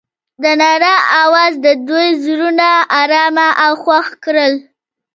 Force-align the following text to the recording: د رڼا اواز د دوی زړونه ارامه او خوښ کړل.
د 0.41 0.43
رڼا 0.61 0.95
اواز 1.23 1.53
د 1.65 1.67
دوی 1.87 2.07
زړونه 2.23 2.69
ارامه 3.01 3.47
او 3.63 3.71
خوښ 3.83 4.07
کړل. 4.23 4.53